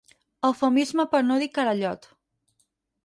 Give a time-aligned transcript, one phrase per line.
[0.47, 2.09] Eufemisme per no dir carallot.